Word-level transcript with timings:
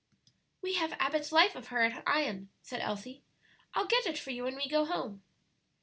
"We 0.63 0.73
have 0.77 0.93
Abbott's 0.93 1.31
life 1.31 1.55
of 1.55 1.67
her 1.67 1.83
at 1.83 2.01
Ion," 2.07 2.49
said 2.63 2.81
Elsie. 2.81 3.21
"I'll 3.75 3.85
get 3.85 4.07
it 4.07 4.17
for 4.17 4.31
you 4.31 4.45
when 4.45 4.55
we 4.55 4.67
go 4.67 4.83
home." 4.85 5.21